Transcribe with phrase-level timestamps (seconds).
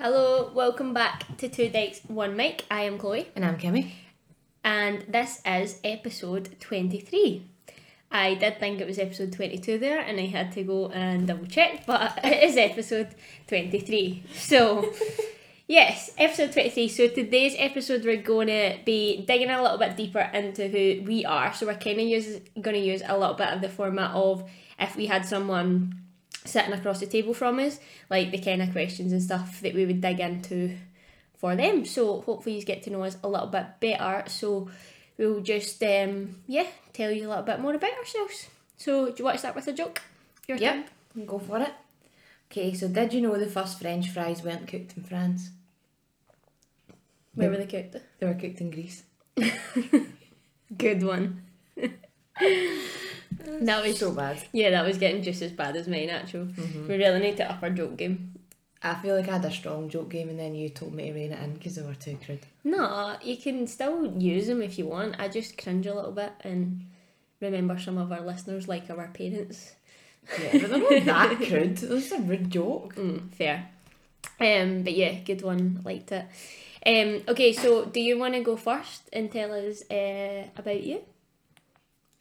[0.00, 2.64] Hello, welcome back to Two Dykes One Mic.
[2.70, 3.90] I am Chloe, And I'm Kimmy.
[4.64, 7.44] and this is episode 23.
[8.10, 11.44] I did think it was episode 22 there, and I had to go and double
[11.44, 13.08] check, but it is episode
[13.48, 14.24] 23.
[14.34, 14.90] So,
[15.66, 16.88] yes, episode 23.
[16.88, 21.26] So, today's episode, we're going to be digging a little bit deeper into who we
[21.26, 21.52] are.
[21.52, 24.48] So, we're kind of going to use a little bit of the format of
[24.78, 25.99] if we had someone
[26.44, 27.78] sitting across the table from us,
[28.08, 30.76] like the kind of questions and stuff that we would dig into
[31.36, 31.84] for them.
[31.84, 34.28] So hopefully you get to know us a little bit better.
[34.28, 34.68] So
[35.18, 38.48] we'll just um yeah tell you a little bit more about ourselves.
[38.76, 40.02] So do you want to start with a joke?
[40.48, 40.84] Your turn.
[41.16, 41.72] Yep, go for it.
[42.50, 45.50] Okay, so did you know the first French fries weren't cooked in France?
[47.34, 47.96] Where were they cooked?
[48.18, 49.04] They were cooked in Greece.
[50.76, 51.42] Good one.
[53.60, 54.42] that was so bad.
[54.52, 56.10] yeah, that was getting just as bad as mine.
[56.10, 56.52] Actually,
[56.88, 58.34] we really need to up our joke game.
[58.82, 61.12] I feel like I had a strong joke game and then you told me to
[61.12, 62.40] rein it in because they were too crude.
[62.64, 65.16] No, you can still use them if you want.
[65.18, 66.86] I just cringe a little bit and
[67.40, 69.74] remember some of our listeners like our parents.
[70.38, 71.82] Yeah, but they're not that crude.
[71.90, 72.94] Was a rude joke.
[72.94, 73.68] Mm, fair.
[74.40, 75.82] Um, but yeah, good one.
[75.84, 76.24] Liked it.
[76.86, 81.02] Um, okay, so do you want to go first and tell us uh, about you?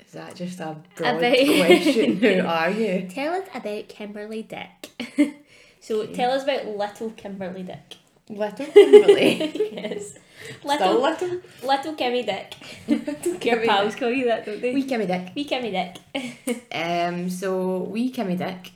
[0.09, 2.17] Is that just a broad About- question?
[2.17, 3.07] Who are you?
[3.07, 5.35] Tell us about Kimberly Dick.
[5.79, 7.97] so tell us about little Kimberly Dick.
[8.27, 9.71] Little Kimberly.
[9.71, 10.15] yes.
[10.63, 11.41] Little, little.
[11.61, 12.55] little Kimmy Dick.
[12.87, 12.97] Your
[13.37, 14.73] Kimmy pals call you that, don't they?
[14.73, 15.31] Wee Kimmy Dick.
[15.35, 15.71] Wee Kimmy
[16.15, 16.65] Dick.
[16.71, 18.71] Um, so wee Kimmy Dick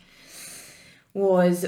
[1.16, 1.66] was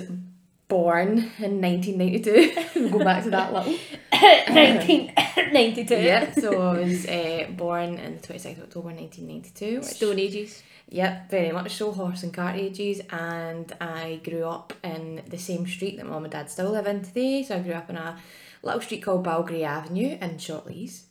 [0.68, 2.54] born in 1992.
[2.76, 3.74] we'll go back to that little.
[4.12, 5.96] 1992.
[6.02, 9.80] yeah, so I was uh, born in the 26th of October 1992.
[9.80, 10.64] Which, Stone Ages.
[10.90, 13.02] Yep, very much so, horse and cart ages.
[13.10, 17.04] And I grew up in the same street that mum and dad still live in
[17.04, 17.44] today.
[17.44, 18.18] So I grew up in a
[18.62, 21.06] little street called Balgrey Avenue in Shortlees.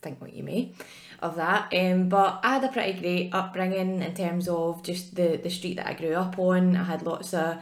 [0.00, 0.72] Think what you may
[1.20, 1.72] of that.
[1.74, 5.76] Um, but I had a pretty great upbringing in terms of just the, the street
[5.76, 6.76] that I grew up on.
[6.76, 7.56] I had lots of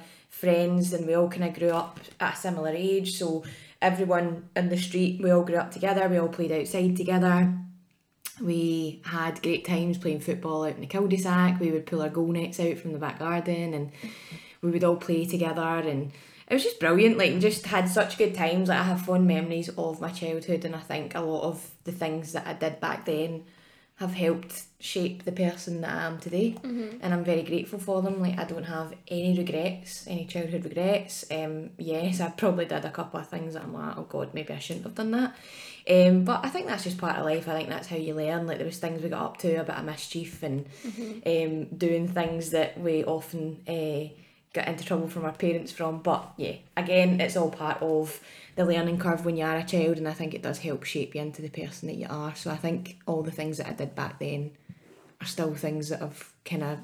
[0.44, 3.16] friends and we all kind of grew up at a similar age.
[3.16, 3.44] So
[3.80, 6.08] everyone in the street, we all grew up together.
[6.08, 7.52] We all played outside together.
[8.42, 11.60] We had great times playing football out in the cul-de-sac.
[11.60, 13.92] We would pull our goal nets out from the back garden and
[14.60, 16.12] we would all play together and
[16.46, 17.16] it was just brilliant.
[17.16, 18.68] Like just had such good times.
[18.68, 21.92] Like I have fond memories of my childhood and I think a lot of the
[21.92, 23.44] things that I did back then
[23.96, 26.56] have helped shape the person that I am today.
[27.00, 28.20] And I'm very grateful for them.
[28.20, 31.24] Like I don't have any regrets, any childhood regrets.
[31.30, 34.52] Um yes, I probably did a couple of things that I'm like, oh god, maybe
[34.52, 35.34] I shouldn't have done that.
[35.88, 37.46] Um, but I think that's just part of life.
[37.46, 38.46] I think that's how you learn.
[38.46, 40.66] Like there was things we got up to, a bit of mischief and
[41.26, 44.08] um, doing things that we often uh,
[44.54, 46.00] get into trouble from our parents from.
[46.00, 48.18] But yeah, again, it's all part of
[48.56, 51.14] the learning curve when you are a child, and I think it does help shape
[51.14, 52.34] you into the person that you are.
[52.34, 54.52] So I think all the things that I did back then
[55.20, 56.78] are still things that I've kind of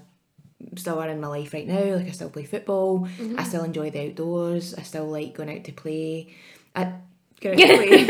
[0.77, 1.97] still are in my life right now.
[1.97, 3.01] Like I still play football.
[3.01, 3.39] Mm-hmm.
[3.39, 4.75] I still enjoy the outdoors.
[4.75, 6.35] I still like going out to play.
[6.75, 6.93] I
[7.41, 8.07] go out to play.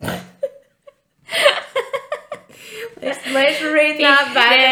[3.02, 4.67] let's, let's rein that back.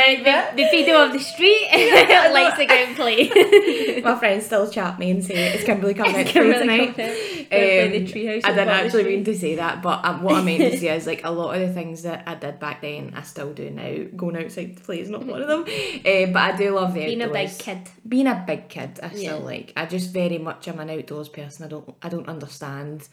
[1.06, 1.68] Of the street
[2.32, 4.00] likes to go and play.
[4.04, 6.58] My friends still chat me and say it's Kimberly coming out to tonight.
[6.58, 6.96] coming out.
[6.96, 9.82] Gonna play the Um, I didn't the bottom of the actually mean to say that,
[9.82, 12.24] but um, what I meant to say is like a lot of the things that
[12.26, 14.04] I did back then, I still do now.
[14.16, 15.60] Going outside to play is not one of them.
[15.60, 17.78] Um, but I do love the Being a big kid.
[18.08, 19.34] Being a big kid, I Yeah.
[19.34, 19.72] still like.
[19.76, 21.64] I just very much am an outdoors person.
[21.64, 21.94] I don't.
[22.02, 23.08] I don't understand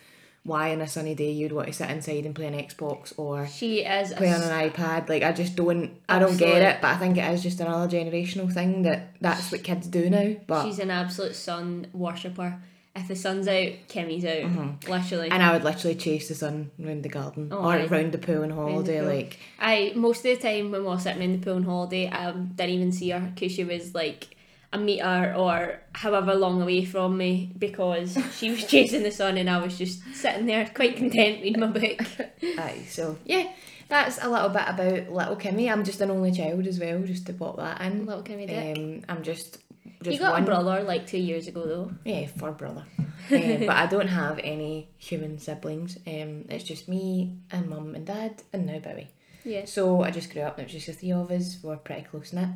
[0.46, 3.48] why on a sunny day you'd want to sit inside and play an Xbox or
[3.48, 5.08] She is play on an iPad.
[5.09, 5.92] Like I just don't.
[6.09, 6.81] I don't get it.
[6.81, 10.36] But I think it is just another generational thing that that's what kids do now.
[10.46, 12.59] But She's an absolute sun worshipper.
[12.96, 14.44] If the sun's out, Kimmy's out.
[14.44, 14.92] Mm-hmm.
[14.92, 15.32] Literally.
[15.32, 17.86] And I would literally chase the sun around the garden Oh, or aye.
[17.86, 19.02] around the pool on holiday.
[19.02, 22.08] Like, I most of the time when we were sitting in the pool on holiday,
[22.08, 24.33] I didn't even see her because she was like
[24.73, 29.49] a meter or however long away from me because she was chasing the sun and
[29.49, 32.02] I was just sitting there quite content reading my book.
[32.43, 32.84] aye.
[32.90, 33.52] So yeah,
[33.87, 35.72] that's a little bit about little Kimmy.
[35.72, 38.05] I'm just an only child as well, just to pop that in.
[38.05, 38.78] Little Kimmy Dick.
[38.78, 39.59] Um, I'm just
[40.02, 40.43] just you got one.
[40.43, 41.91] a brother like two years ago though.
[42.03, 42.85] Yeah, for brother.
[42.99, 45.97] um, but I don't have any human siblings.
[46.08, 49.09] Um, it's just me and mum and dad and now Bowie.
[49.46, 49.66] Yeah.
[49.66, 50.58] So I just grew up.
[50.58, 51.59] and It was just the three of us.
[51.61, 52.49] We're pretty close knit.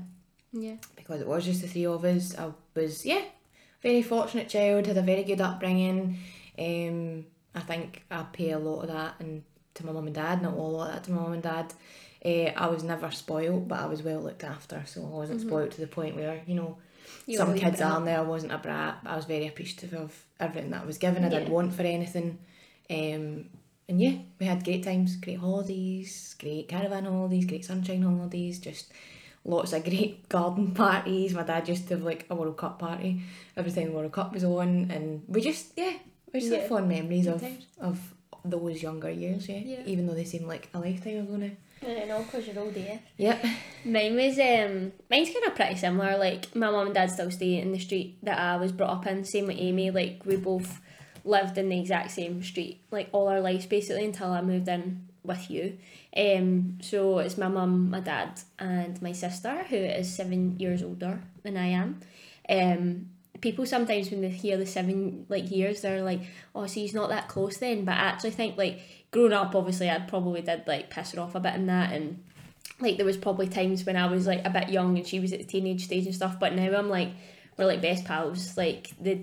[0.61, 0.75] Yeah.
[0.95, 2.35] because it was just the three of us.
[2.37, 3.23] I was yeah,
[3.81, 4.87] very fortunate child.
[4.87, 6.17] Had a very good upbringing.
[6.57, 7.25] Um,
[7.55, 9.43] I think I pay a lot of that and
[9.75, 11.73] to my mum and dad, not all of that to my mum and dad.
[12.25, 15.71] Uh, I was never spoiled, but I was well looked after, so I wasn't spoiled
[15.71, 16.77] to the point where you know
[17.25, 18.19] You Some kids are there.
[18.19, 18.99] I wasn't a brat.
[19.03, 21.23] but I was very appreciative of everything that I was given.
[21.23, 22.39] I didn't want for anything.
[22.89, 23.49] Um,
[23.89, 28.91] and yeah, we had great times, great holidays, great caravan holidays, great sunshine holidays, just
[29.47, 31.33] lots of great garden parties.
[31.33, 33.21] My dad used to have like a World Cup party
[33.55, 35.93] every time the World Cup was on, and we just yeah,
[36.33, 36.59] we just Yeah.
[36.59, 37.65] have fond memories Good of times.
[37.79, 38.13] of
[38.45, 39.49] those younger years.
[39.49, 39.81] Yeah, Yeah.
[39.85, 41.51] even though they seem like a lifetime ago now.
[41.85, 42.99] I know, because you're old AF.
[43.17, 43.45] Yep.
[43.85, 46.17] Mine was um mine's kind of pretty similar.
[46.17, 49.07] Like my mom and dad still stay in the street that I was brought up
[49.07, 49.23] in.
[49.25, 49.91] Same with Amy.
[49.91, 50.81] Like we both
[51.23, 55.06] lived in the exact same street like all our lives basically until I moved in
[55.27, 55.77] with you.
[56.15, 61.21] Um, so it's my mum, my dad, and my sister who is seven years older
[61.43, 61.99] than I am.
[62.49, 63.09] Um,
[63.41, 66.21] people sometimes when they hear the seven like years, they're like,
[66.55, 68.79] "Oh, so he's not that close then." But I actually think like
[69.11, 72.23] growing up, obviously, I probably did like piss her off a bit in that and
[72.79, 75.33] like there was probably times when I was like a bit young and she was
[75.33, 77.09] at the teenage stage and stuff, but now I'm like
[77.57, 78.55] we're like best pals.
[78.55, 79.21] Like the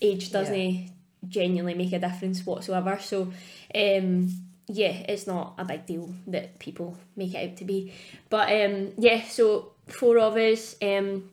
[0.00, 0.90] age doesn't
[1.28, 2.98] genuinely make a difference whatsoever.
[3.00, 3.32] So
[3.74, 4.28] um
[4.66, 7.92] yeah, it's not a big deal that people make it out to be.
[8.30, 11.30] But um yeah, so four of us, um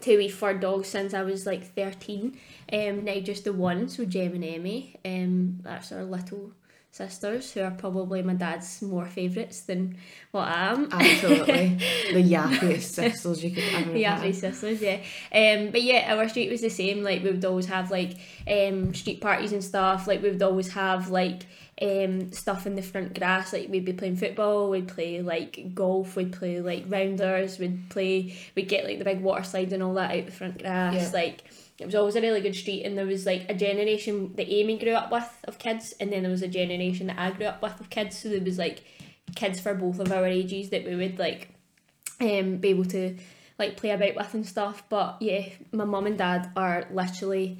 [0.00, 2.38] two wee fur dogs since I was like thirteen.
[2.72, 4.96] Um now just the one, so Jem and Emmy.
[5.04, 6.52] Um that's our little
[6.96, 9.96] sisters who are probably my dad's more favourites than
[10.30, 10.88] what I am.
[10.92, 11.78] Absolutely.
[12.12, 14.20] the yappiest sisters you could ever have.
[14.20, 15.00] three sisters, yeah.
[15.32, 17.02] Um, but yeah, our street was the same.
[17.02, 18.16] Like we would always have like
[18.48, 20.06] um street parties and stuff.
[20.06, 21.46] Like we would always have like
[21.82, 23.52] um stuff in the front grass.
[23.52, 24.70] Like we'd be playing football.
[24.70, 26.16] We'd play like golf.
[26.16, 27.58] We'd play like rounders.
[27.58, 28.34] We'd play.
[28.54, 30.94] We'd get like the big water slide and all that out the front grass.
[30.94, 31.10] Yeah.
[31.12, 31.44] Like
[31.78, 34.78] it was always a really good street, and there was like a generation that Amy
[34.78, 37.62] grew up with of kids, and then there was a generation that I grew up
[37.62, 38.18] with of kids.
[38.18, 38.84] So there was like
[39.34, 41.50] kids for both of our ages that we would like
[42.20, 43.16] um be able to
[43.58, 44.84] like play about with and stuff.
[44.88, 47.58] But yeah, my mum and dad are literally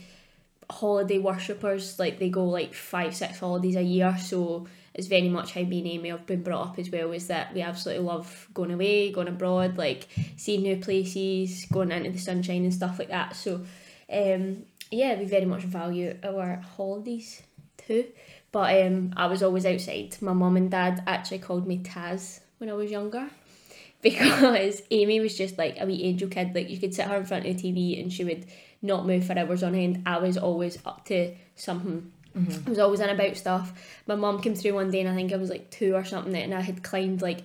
[0.70, 1.98] holiday worshippers.
[1.98, 4.16] Like they go like five, six holidays a year.
[4.18, 7.12] So it's very much how me and Amy have been brought up as well.
[7.12, 12.12] Is that we absolutely love going away, going abroad, like seeing new places, going into
[12.12, 13.36] the sunshine and stuff like that.
[13.36, 13.64] So
[14.12, 17.42] um yeah, we very much value our holidays
[17.76, 18.06] too.
[18.52, 20.16] But um I was always outside.
[20.20, 23.28] My mum and dad actually called me Taz when I was younger
[24.02, 26.54] because Amy was just like a wee angel kid.
[26.54, 28.46] Like you could sit her in front of the TV and she would
[28.82, 30.02] not move for hours on end.
[30.06, 32.12] I was always up to something.
[32.36, 33.72] I was always in about stuff.
[34.06, 36.36] My mum came through one day and I think I was like two or something
[36.36, 37.40] and I had climbed like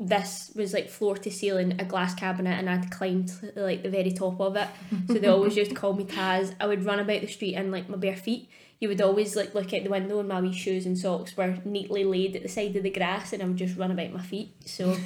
[0.00, 4.10] this was like floor to ceiling a glass cabinet and I'd climbed like the very
[4.10, 4.66] top of it.
[5.08, 6.54] So they always used to call me Taz.
[6.58, 8.48] I would run about the street in like my bare feet.
[8.80, 11.58] You would always like look out the window and my wee shoes and socks were
[11.66, 14.22] neatly laid at the side of the grass and I would just run about my
[14.22, 14.54] feet.
[14.64, 14.96] So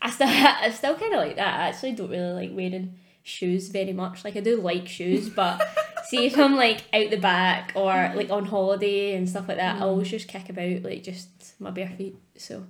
[0.00, 1.60] I still I still kinda like that.
[1.60, 4.24] I actually don't really like wearing shoes very much.
[4.24, 5.60] Like I do like shoes but
[6.08, 9.76] see if I'm like out the back or like on holiday and stuff like that,
[9.76, 9.82] I mm.
[9.82, 12.16] always just kick about like just my bare feet.
[12.38, 12.64] So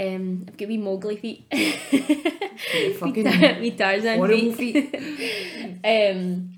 [0.00, 1.46] um, I've got wee Mowgli feet.
[2.98, 4.56] Fucking wee Tarzan feet.
[4.56, 5.80] feet.
[5.82, 6.50] Um,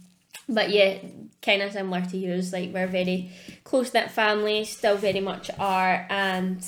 [0.49, 0.99] but yeah,
[1.41, 2.53] kind of similar to yours.
[2.53, 3.31] Like we're very
[3.63, 6.65] close knit family, still very much are, and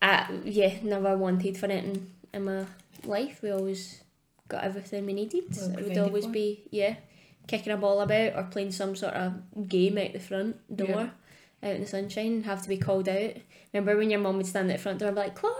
[0.00, 2.64] uh, yeah, never wanted for anything in my
[3.04, 3.40] life.
[3.42, 4.02] We always
[4.48, 5.44] got everything we needed.
[5.56, 6.96] Well it would always be yeah,
[7.46, 10.88] kicking a ball about or playing some sort of game out the front door.
[10.88, 11.08] Yeah.
[11.62, 13.32] Out in the sunshine and have to be called out.
[13.72, 15.52] Remember when your mum would stand at the front door and be like, Chloe,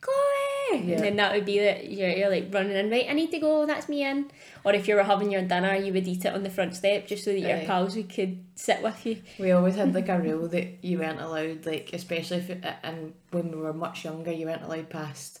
[0.00, 0.94] Chloe, Yeah.
[0.96, 3.06] and then that would be that you're, you're like running in, right?
[3.08, 3.66] I need to go.
[3.66, 4.30] That's me in.
[4.64, 7.06] Or if you were having your dinner, you would eat it on the front step
[7.06, 7.64] just so that your Aye.
[7.66, 9.22] pals could sit with you.
[9.38, 12.50] We always had like a rule that you weren't allowed, like especially if,
[12.82, 15.40] and when we were much younger, you weren't allowed past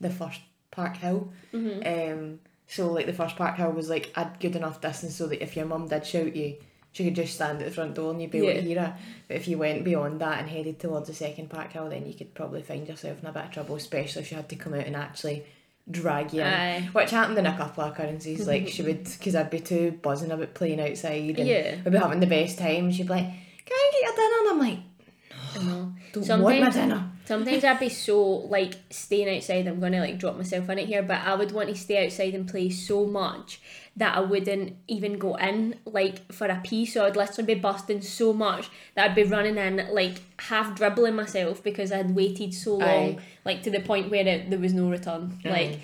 [0.00, 0.40] the first
[0.70, 1.32] Park Hill.
[1.52, 2.12] Mm-hmm.
[2.12, 5.42] Um, so like the first Park Hill was like a good enough distance so that
[5.42, 6.56] if your mum did shout you,
[6.92, 8.96] she could just stand at the front door and you'd be able to hear her.
[9.28, 12.14] But if you went beyond that and headed towards the second Park Hill, then you
[12.14, 14.74] could probably find yourself in a bit of trouble, especially if you had to come
[14.74, 15.44] out and actually
[15.90, 16.46] drag you in.
[16.46, 16.88] Aye.
[16.92, 18.46] Which happened in a couple of occurrences.
[18.46, 21.76] Like she would, because I'd be too buzzing about playing outside and Yeah.
[21.84, 22.90] we'd be having the best time.
[22.90, 25.92] She'd be like, "Can I get your dinner?" And I'm like, know.
[26.26, 28.20] "Don't want my dinner." Sometimes I'd be so
[28.56, 29.68] like staying outside.
[29.68, 32.34] I'm gonna like drop myself in it here, but I would want to stay outside
[32.34, 33.60] and play so much
[33.96, 36.84] that I wouldn't even go in like for a pee.
[36.86, 41.14] So I'd literally be busting so much that I'd be running in like half dribbling
[41.14, 43.18] myself because I'd waited so long, Aye.
[43.44, 45.38] like to the point where it, there was no return.
[45.44, 45.50] Aye.
[45.50, 45.80] Like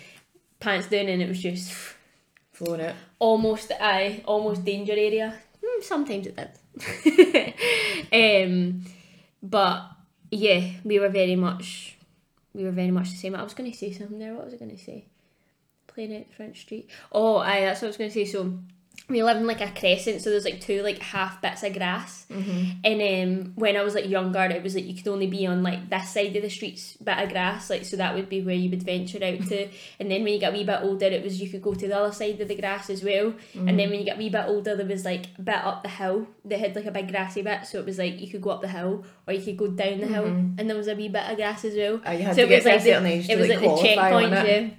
[0.59, 1.73] pants down and it was just
[2.55, 2.97] Flown it.
[3.21, 5.33] almost I almost danger area.
[5.65, 7.55] Hmm, sometimes it did.
[8.51, 8.85] um,
[9.41, 9.93] but
[10.31, 11.97] yeah, we were very much
[12.55, 13.35] we were very much the same.
[13.35, 14.35] I was going to say something there.
[14.35, 15.05] What was I going to say?
[15.97, 16.89] playing out the front street.
[17.11, 18.25] Oh, aye, that's what I was going to say.
[18.27, 18.59] So
[19.09, 22.27] we live in like a crescent, so there's like two like half bits of grass.
[22.29, 22.81] Mm-hmm.
[22.83, 25.63] And um, when I was like younger, it was like you could only be on
[25.63, 28.57] like this side of the streets bit of grass, like so that would be where
[28.57, 29.69] you would venture out to.
[30.01, 31.87] And then when you get a wee bit older, it was you could go to
[31.87, 33.33] the other side of the grass as well.
[33.55, 35.83] And then when you get a wee bit older, there was like a bit up
[35.83, 36.27] the hill.
[36.45, 38.61] They had like a big grassy bit, so it was like you could go up
[38.61, 41.31] the hill or you could go down the hill, and there was a wee bit
[41.31, 42.01] of grass as well.
[42.05, 42.91] Oh, so it was like the,
[43.31, 44.63] it was like, like the qualify on checkpoints, it.
[44.63, 44.71] yeah.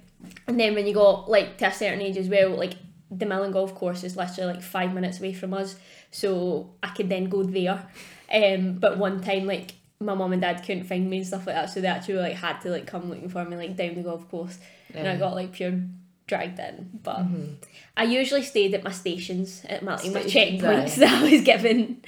[0.47, 2.73] And then when you got like to a certain age as well, like
[3.11, 5.75] the Millen Golf Course is literally like five minutes away from us,
[6.11, 7.85] so I could then go there.
[8.33, 11.55] Um, but one time like my mum and dad couldn't find me and stuff like
[11.55, 14.03] that, so they actually like had to like come looking for me like down the
[14.03, 14.57] golf course,
[14.93, 15.79] and I got like pure
[16.27, 16.99] dragged in.
[17.03, 17.55] But Mhm.
[17.95, 22.01] I usually stayed at my stations at my, my Stations, checkpoints that I was given.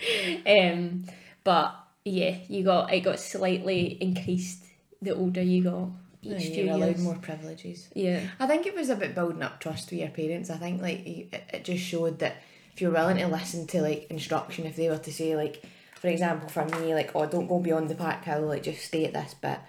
[0.46, 1.06] Um,
[1.46, 4.66] but yeah, you got it got slightly increased
[5.02, 5.88] the older you got
[6.22, 7.02] Yeah, each you're allowed years.
[7.02, 7.88] more privileges.
[7.94, 8.22] Yeah.
[8.40, 10.50] I think it was about building up trust with your parents.
[10.50, 12.38] I think like it, just showed that
[12.74, 15.64] if you're willing to listen to like instruction, if they were to say like,
[15.96, 19.06] for example, for me, like, oh, don't go beyond the park hill, like just stay
[19.06, 19.60] at this bit.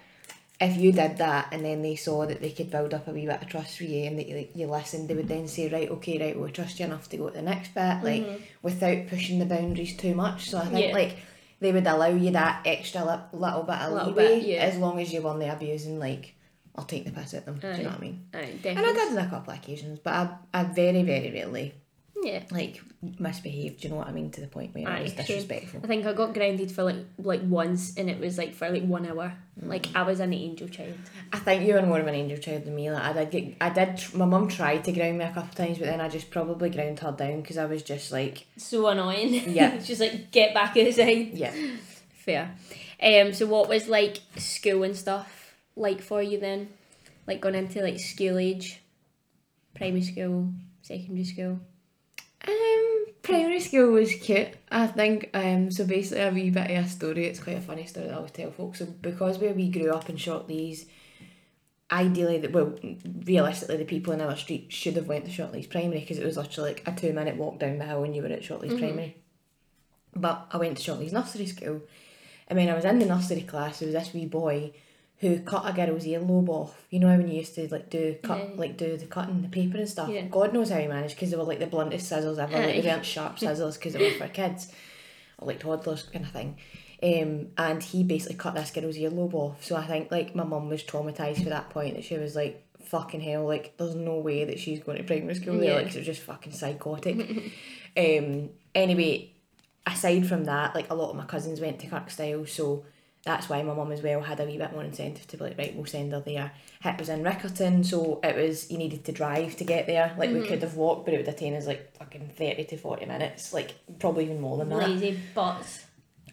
[0.61, 3.25] If you did that and then they saw that they could build up a wee
[3.27, 5.69] bit of trust for you and that you, like, you listened, they would then say,
[5.71, 9.07] right, okay, right, we'll trust you enough to go to the next bit, like without
[9.09, 10.51] pushing the boundaries too much.
[10.51, 10.89] So I think Mm-hmm.
[10.89, 10.95] Yeah.
[10.95, 11.17] like
[11.61, 14.59] they would allow you that extra li- little bit of Little leeway bit, yeah.
[14.63, 16.35] as long as you weren't abusing like
[16.77, 17.59] I'll take the piss at them.
[17.59, 18.27] Do you know what I mean?
[18.33, 18.71] Aye, definitely.
[18.71, 21.75] And I did on a couple of occasions, but I, I very, very rarely
[22.23, 22.43] Yeah.
[22.51, 22.81] like
[23.19, 23.81] misbehaved.
[23.81, 24.31] Do you know what I mean?
[24.31, 25.81] To the point where I Aye, was disrespectful.
[25.83, 28.85] I think I got grounded for like like once, and it was like for like
[28.85, 29.33] one hour.
[29.63, 30.95] Like I was an angel child.
[31.33, 32.91] I think you were more of an angel child than me.
[32.91, 33.97] Like I did get, I did.
[33.99, 36.31] tr- My mum tried to ground me a couple of times, but then I just
[36.31, 39.51] probably ground her down because I was just like, So annoying.
[39.51, 39.77] Yeah.
[39.89, 41.31] Just like get back outside.
[41.35, 41.53] yeah.
[42.11, 42.51] Fair.
[43.03, 43.33] Um.
[43.33, 45.40] So what was like school and stuff
[45.81, 46.69] like for you then?
[47.27, 48.83] Like going into like school age,
[49.75, 51.61] primary school, secondary school.
[52.47, 54.55] Um, primary school was cute.
[54.71, 55.31] I think.
[55.35, 57.27] Um, so basically, a wee bit of a story.
[57.27, 58.79] It's quite a funny story that I always tell folks.
[58.79, 60.87] So because where we grew up in Shortlees,
[61.91, 62.75] ideally, that well,
[63.25, 66.37] realistically, the people in our street should have went to Shortlees Primary because it was
[66.37, 69.17] literally like a two minute walk down the hill when you were at Shortlees Primary.
[70.15, 71.83] But I went to Shortlees Nursery School,
[72.49, 74.73] and when I was in the nursery class, there was this wee boy
[75.21, 76.83] who cut a girl's earlobe off.
[76.91, 78.55] You know how when you used to like do cut Yeah.
[78.57, 80.09] like do the cutting the paper and stuff.
[80.09, 80.23] Yeah.
[80.23, 82.53] God knows how he managed because they were like the bluntest scissors ever.
[82.59, 84.73] Like, they weren't sharp scissors because they were for kids
[85.39, 86.57] or like toddlers kind of thing.
[87.03, 89.65] Um, and he basically cut this girl's earlobe off.
[89.65, 92.65] So I think like my mum was traumatized for that point that she was like
[92.85, 95.75] fucking hell like there's no way that she's going to primary school there Yeah.
[95.77, 97.17] like 'cause it was just fucking psychotic.
[97.97, 99.31] um, anyway,
[99.87, 102.85] aside from that, like a lot of my cousins went to Kirkstyle, so
[103.23, 105.59] that's why my mum as well had a wee bit more incentive to be like,
[105.59, 106.53] right, we'll send her there.
[106.83, 110.15] Hip was in Riccarton, so it was you needed to drive to get there.
[110.19, 112.77] Like we could have walked, but it would have taken us like fucking thirty to
[112.79, 114.89] forty minutes, like probably even more than that.
[114.89, 115.85] Lazy butts.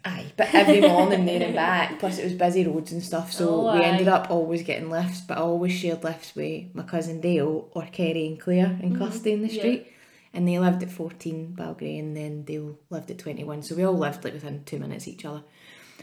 [0.06, 2.00] Aye, but every morning there and back.
[2.00, 3.88] Plus, it was busy roads and stuff, so Oh, we aye.
[3.90, 5.20] ended up always getting lifts.
[5.22, 9.34] But I always shared lifts with my cousin Dale or Kerry and Claire in Custody
[9.34, 9.56] in the Mm-hmm.
[9.56, 9.62] yeah.
[9.62, 9.88] street,
[10.34, 13.62] and they lived at fourteen Balgray, and then Dale lived at twenty one.
[13.64, 15.44] So we all lived like within two minutes each other.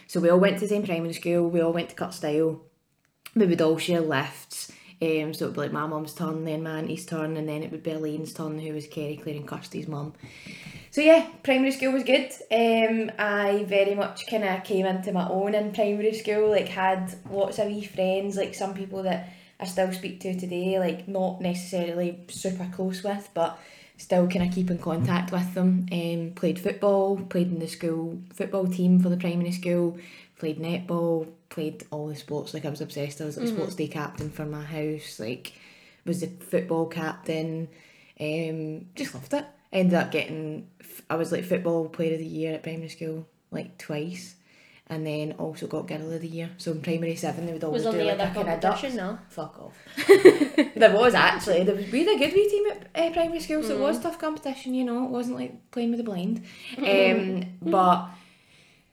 [0.07, 1.49] So we all went to the same primary school.
[1.49, 2.61] We all went to Kirkstyle.
[3.35, 4.71] We would all share lifts.
[5.03, 7.63] Um, so it would be like my mum's turn, then my auntie's turn, and then
[7.63, 10.15] it would be Elaine's turn, who was Kerry, Claire, and Kirsty's mum.
[10.93, 12.31] So yeah, primary school was good.
[12.53, 16.51] Um, I very much kind of came into my own in primary school.
[16.51, 20.79] Like had lots of wee friends, like some people that I still speak to today.
[20.79, 23.59] Like not necessarily super close with, but
[23.97, 25.87] still kind of keep in contact with them.
[25.93, 29.99] Um, played football, played in the school football team for the primary school.
[30.39, 32.55] Played netball, played all the sports.
[32.55, 33.21] Like I was obsessed.
[33.21, 35.21] I was like sports day captain for my house.
[35.21, 35.55] Like
[36.05, 37.69] was the football captain.
[38.21, 39.45] Um, just loved it.
[39.73, 40.69] Ended up getting,
[41.11, 44.37] I was like football player of the year at primary school like twice,
[44.89, 46.51] and then also got girl of the year.
[46.59, 49.19] So in primary seven, they would always Was do like a kind of competition no?
[49.31, 49.77] Fuck off.
[50.77, 53.63] there was actually there was we had a good wee team at uh, primary school,
[53.63, 54.75] so it was tough competition.
[54.75, 56.43] You know, it wasn't like playing with the blind.
[56.79, 58.09] Um, but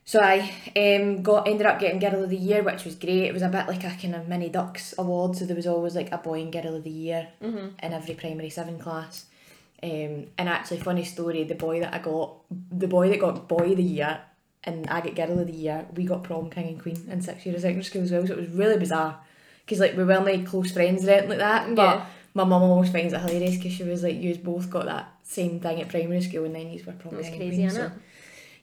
[0.03, 3.24] so I um got ended up getting girl of the year, which was great.
[3.25, 5.96] It was a bit like a kind of mini ducks award, so there was always
[5.96, 7.27] like a boy and girl of the year
[7.84, 9.25] in every primary seven class.
[9.84, 12.36] Um, and actually, funny story, the boy that I got,
[12.72, 14.22] the boy that got boy of the year,
[14.63, 17.46] and I get girl of the year, we got prom king and queen in six
[17.46, 19.20] years of secondary school as well, so it was really bizarre.
[19.65, 22.05] Because like we weren't like close friends or anything like that, but Yeah.
[22.33, 25.59] My mum always finds it hilarious because she was like, you both got that same
[25.59, 28.01] thing at primary school and then you were probably." That's crazy, isn't queen.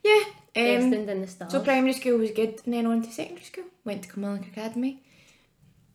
[0.04, 0.28] it?
[0.54, 1.52] Yeah, um, Destined in the stars.
[1.52, 3.64] so primary school was good, and then on to secondary school.
[3.84, 5.02] Went to Kilmarnock Academy.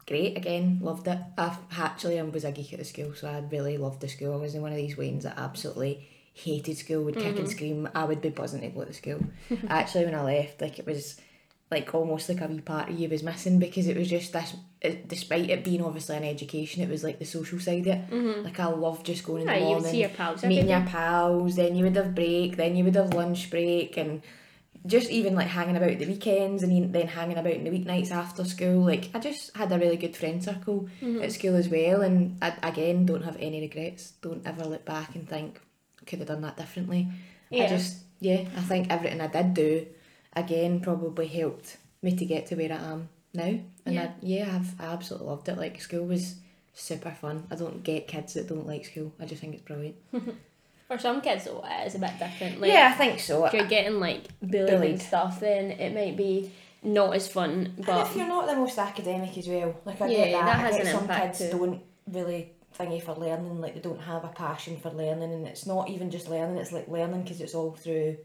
[0.05, 1.17] great again, loved it.
[1.37, 4.33] I actually I was a geek at the school, so I really loved the school.
[4.33, 7.87] I was in one of these Waynes that absolutely hated school, would kick and scream.
[7.95, 9.19] I would be buzzing to go to school.
[9.69, 11.19] actually, when I left, like it was
[11.73, 14.55] like almost like a wee part of you was missing because it was just this.
[14.81, 18.43] It, despite it being obviously an education, it was like the social side of it.
[18.43, 21.75] Like I love just going in Yeah, the morning your pals meeting your pals, then
[21.75, 24.21] you would have break, then you would have lunch break, and
[24.85, 28.11] just even like hanging about the weekends and then- then hanging about in the weeknights
[28.11, 28.81] after school.
[28.83, 31.23] Like I just had a really good friend circle Mm-hmm.
[31.23, 34.11] at school as well, and I, again don't have any regrets.
[34.21, 35.59] Don't ever look back and think
[36.05, 37.07] could have done that differently.
[37.49, 37.63] Yeah.
[37.63, 39.85] I just yeah, I think everything I did do
[40.35, 43.59] again probably helped me to get to where I am now.
[43.85, 44.03] And Yeah.
[44.03, 45.57] I, yeah, I've I absolutely loved it.
[45.57, 46.35] Like school was
[46.73, 47.45] super fun.
[47.51, 49.13] I don't get kids that don't like school.
[49.19, 49.95] I just think it's brilliant.
[50.87, 52.59] For some kids, though, it is a bit different.
[52.61, 53.45] Like, yeah, I think so.
[53.45, 56.51] if you're getting like bullied, and stuff, then it might be
[56.83, 57.73] not as fun.
[57.77, 60.45] And But if you're not the most academic as well, like I Yeah, get that,
[60.45, 61.57] that I has get an some impact kids too.
[61.57, 65.65] don't really thingy for learning, like they don't have a passion for learning, and it's
[65.65, 68.17] not even just learning; it's like learning because it's all through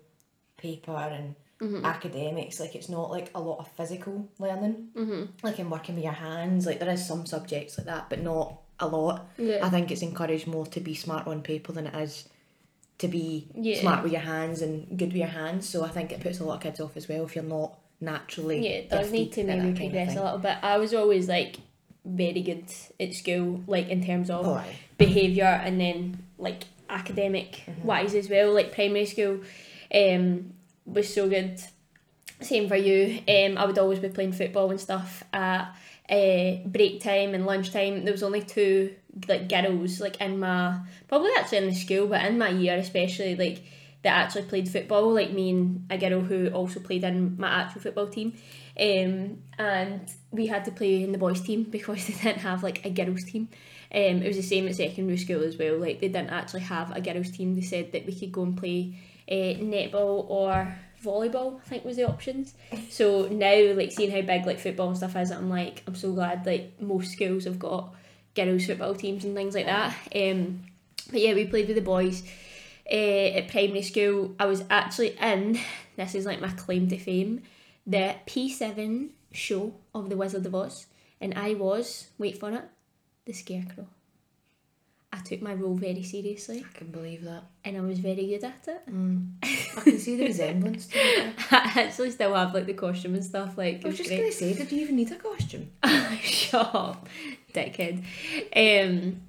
[0.56, 1.84] paper and Mm-hmm.
[1.84, 2.60] academics.
[2.60, 6.12] Like it's not like a lot of physical learning, hmm like in working with your
[6.12, 6.66] hands.
[6.66, 9.26] Like there is some subjects like that, but not a lot.
[9.38, 12.28] yeah, I think it's encouraged more to be smart on paper than it is
[12.98, 13.80] to be Yeah.
[13.80, 15.68] smart with your hands and good with your hands.
[15.68, 17.76] So I think it puts a lot of kids off as well if you're not
[18.00, 18.64] naturally.
[18.64, 20.56] yeah, it does need to maybe that kind of progress a little bit.
[20.62, 21.56] I was always like
[22.04, 22.64] very good
[23.00, 24.46] at school, like in terms of
[24.96, 28.52] behaviour and then like academic wise as well.
[28.54, 29.40] Like primary school
[29.94, 30.52] um,
[30.88, 31.60] was so good.
[32.40, 33.20] Same for you.
[33.28, 35.74] Um, I would always be playing football and stuff at
[36.08, 38.04] uh, break time and lunch time.
[38.04, 38.94] There was only two
[39.26, 40.78] like girls like in my
[41.08, 43.62] probably actually in the school, but in my year especially like
[44.02, 45.12] that actually played football.
[45.12, 48.34] Like me and a girl who also played in my actual football team.
[48.78, 52.84] Um, and we had to play in the boys' team because they didn't have like
[52.84, 53.48] a girls' team.
[53.90, 55.78] Um, it was the same at secondary school as well.
[55.78, 57.54] Like they didn't actually have a girls' team.
[57.54, 58.94] They said that we could go and play
[59.28, 61.60] uh, netball or volleyball.
[61.60, 62.54] I think was the options.
[62.90, 66.12] So now, like seeing how big like football and stuff is, I'm like I'm so
[66.12, 67.94] glad like most schools have got
[68.34, 69.94] girls' football teams and things like that.
[70.14, 70.64] Um,
[71.10, 72.22] but yeah, we played with the boys.
[72.90, 75.58] Uh, at primary school, I was actually in.
[75.96, 77.42] This is like my claim to fame
[77.88, 80.86] the P7 show of The Wizard of Oz,
[81.22, 82.64] and I was, wait for it,
[83.24, 83.88] the Scarecrow.
[85.18, 87.42] I took my role very seriously, I can believe that.
[87.64, 88.82] and I was very good at it.
[88.88, 89.32] Mm.
[89.42, 91.34] I can see the resemblance to it.
[91.50, 93.58] I actually still have like the costume and stuff.
[93.58, 94.26] Like, I was just great.
[94.26, 95.70] to say, did you even need a costume?
[96.20, 97.08] Shut up,
[97.52, 98.04] dickhead.
[98.54, 99.22] Um,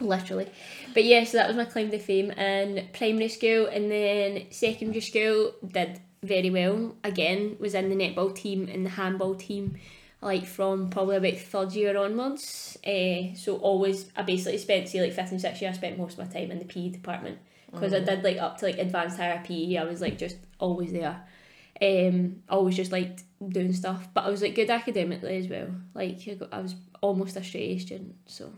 [0.00, 0.48] literally.
[0.94, 5.00] But yeah, so that was my claim to fame in primary school and then secondary
[5.00, 6.94] school did very well.
[7.02, 9.76] Again, was in the netball team and the handball team
[10.22, 12.78] like from probably about third year onwards.
[12.86, 16.18] Uh, so always, I basically spent, say like fifth and sixth year, I spent most
[16.18, 17.38] of my time in the PE department
[17.72, 19.76] because I did like up to like advanced higher PE.
[19.76, 21.20] I was like just always there.
[21.80, 25.68] Um, always just like doing stuff, but I was like good academically as well.
[25.94, 28.52] Like I, got, I was almost a straight A student, so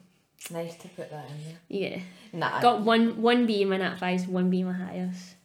[0.50, 1.56] Nice to put that in there.
[1.68, 2.00] yeah.
[2.34, 5.36] Nah, Got one one B in my nat fives, one B in my highest.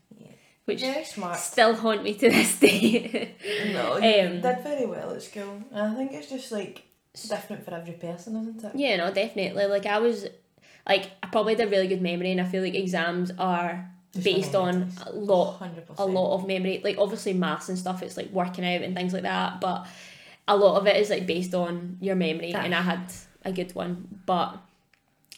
[0.69, 1.37] Which very smart.
[1.37, 3.35] still haunt me to this day.
[3.73, 4.01] No, Um,
[4.41, 5.63] did very well at school.
[5.71, 6.83] And I think it's just like
[7.27, 8.71] different for every person, isn't it?
[8.75, 9.65] yeah, no, definitely.
[9.65, 10.27] Like I was,
[10.87, 14.23] like I probably had a really good memory, and I feel like exams are Just
[14.25, 15.95] based on a lot 100%.
[15.97, 16.81] a lot of memory.
[16.83, 19.85] Like obviously maths and stuff, it's like working out and things like that, but
[20.47, 23.11] a lot of it is like based on your memory That- and I had
[23.45, 24.07] a good one.
[24.25, 24.57] But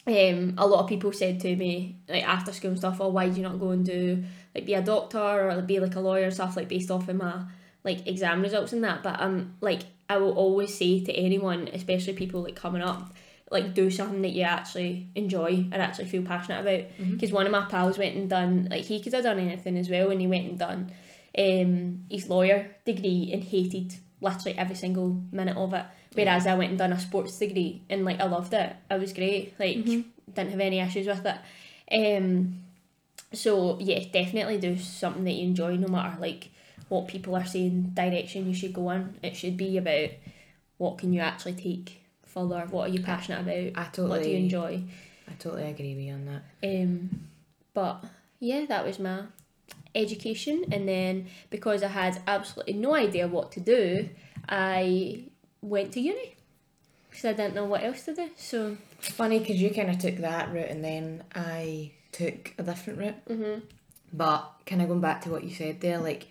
[0.06, 3.28] um a lot of people said to me, like after school and stuff, oh why
[3.28, 6.24] do you not go and do like be a doctor or be like a lawyer
[6.24, 7.44] and stuff like based off of my
[7.84, 9.02] like exam results and that.
[9.02, 13.14] But um like I will always say to anyone, especially people like coming up,
[13.50, 16.84] like do something that you actually enjoy and actually feel passionate about.
[17.12, 19.88] Because one of my pals went and done like he could have done anything as
[19.88, 20.92] well, and he went and done
[21.38, 25.84] um his lawyer degree and hated literally every single minute of it.
[26.14, 28.76] Whereas I went and done a sports degree and like I loved it.
[28.90, 29.54] It was great.
[29.58, 29.76] Like
[30.34, 31.38] didn't have any issues with it.
[31.90, 32.61] Um
[33.32, 36.48] so yeah, definitely do something that you enjoy no matter like
[36.88, 39.14] what people are saying direction you should go in.
[39.22, 40.10] It should be about
[40.78, 44.30] what can you actually take further, what are you passionate about, I totally, what do
[44.30, 44.82] you enjoy.
[45.28, 46.42] I totally agree with you on that.
[46.62, 47.10] Um,
[47.74, 48.04] but
[48.40, 49.22] yeah, that was my
[49.94, 54.08] education, and then because I had absolutely no idea what to do,
[54.48, 55.24] I
[55.60, 56.34] went to uni
[57.08, 58.30] because I didn't know what else to do.
[58.36, 62.62] So It's funny because you kind of took that route and then I took a
[62.62, 63.22] different route.
[63.26, 63.58] hmm
[64.12, 66.28] But kind of going back to what you said there, like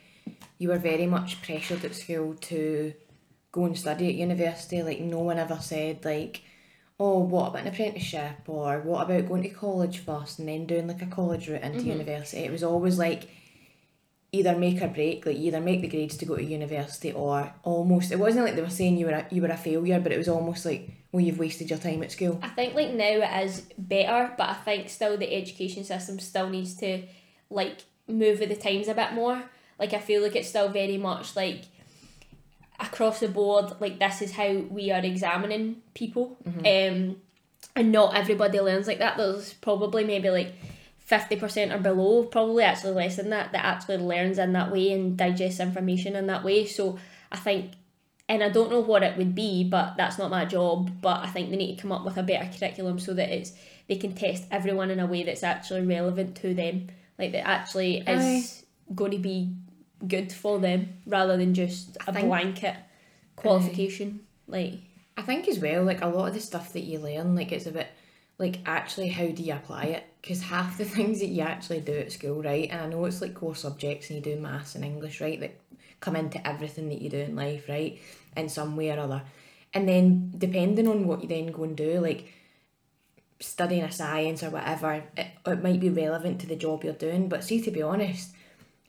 [0.57, 2.93] you were very much pressured at school to
[3.51, 4.81] go and study at university.
[4.83, 6.43] Like no one ever said like,
[6.99, 10.87] oh, what about an apprenticeship or what about going to college first and then doing
[10.87, 12.41] like a college route into university.
[12.45, 13.27] It was always like
[14.31, 15.25] either make or break.
[15.25, 18.11] Like either make the grades to go to university or almost.
[18.11, 20.17] It wasn't like they were saying you were a, you were a failure, but it
[20.17, 22.39] was almost like well you've wasted your time at school.
[22.41, 26.49] I think like now it is better, but I think still the education system still
[26.49, 27.03] needs to
[27.49, 29.43] like move with the times a bit more.
[29.77, 31.63] Like I feel like it's still very much like
[32.79, 36.37] across the board, like this is how we are examining people.
[36.45, 37.17] Um
[37.75, 39.17] and not everybody learns like that.
[39.17, 40.53] There's probably maybe like
[40.97, 44.91] fifty percent or below, probably actually less than that, that actually learns in that way
[44.93, 46.65] and digests information in that way.
[46.65, 46.97] So
[47.31, 47.71] I think
[48.31, 51.01] and I don't know what it would be, but that's not my job.
[51.01, 53.51] But I think they need to come up with a better curriculum so that it's
[53.89, 56.87] they can test everyone in a way that's actually relevant to them,
[57.19, 58.63] like that actually is
[58.95, 59.53] going to be
[60.07, 62.75] good for them rather than just a think- blanket
[63.35, 64.21] qualification.
[64.47, 64.75] like
[65.17, 67.65] I think as well, like a lot of the stuff that you learn, like it's
[67.65, 67.89] a bit
[68.37, 70.05] like actually how do you apply it?
[70.21, 72.69] Because half the things that you actually do at school, right?
[72.71, 75.37] And I know it's like core subjects and you do maths and English, right?
[75.41, 75.59] That
[75.99, 77.99] come into everything that you do in life, right?
[78.35, 79.23] In some way or other.
[79.73, 82.31] And then depending on what you then go and do, like
[83.39, 87.27] studying a science or whatever, it, it might be relevant to the job you're doing.
[87.29, 88.31] But see, to be honest,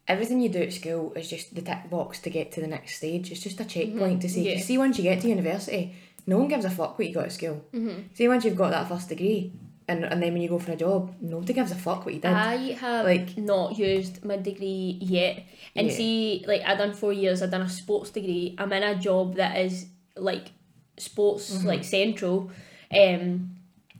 [0.06, 2.96] everything you do at school is just the tick box to get to the next
[2.96, 3.30] stage.
[3.30, 4.60] It's just a checkpoint to say, Yeah.
[4.60, 5.94] see, once you get to university,
[6.26, 7.64] no one gives a fuck what you got at school.
[7.72, 8.00] Mm-hmm.
[8.14, 9.52] See, once you've got that first degree,
[9.92, 12.20] and, and then when you go for a job, nobody gives a fuck what you
[12.20, 12.32] did.
[12.32, 15.44] I have Like- not used my degree yet.
[15.76, 15.94] And Yeah.
[15.94, 18.54] see, like I done four years, I done a sports degree.
[18.58, 20.52] I'm in a job that is like
[20.98, 21.66] sports Mm-hmm.
[21.68, 22.50] like central.
[22.90, 23.50] Um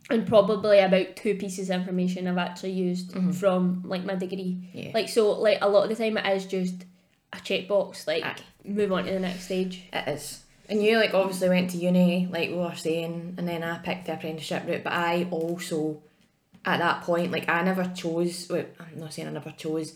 [0.09, 4.57] and probably about two pieces of information I've actually used from like my degree.
[4.59, 4.77] Mm-hmm.
[4.77, 4.91] Yeah.
[4.93, 6.75] Like so like a lot of the time it is just
[7.31, 8.35] a checkbox, like Aye.
[8.65, 9.83] move on to the next stage.
[9.91, 10.42] It is.
[10.69, 14.05] And you like obviously went to uni, like we were saying, and then I picked
[14.05, 14.83] the apprenticeship route.
[14.83, 16.01] But I also,
[16.63, 18.47] at that point, like I never chose.
[18.49, 19.93] Well, I'm not saying I never chose.